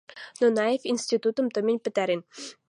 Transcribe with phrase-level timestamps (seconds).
[0.41, 2.21] —Нонаев институтым тымень пӹтӓрен.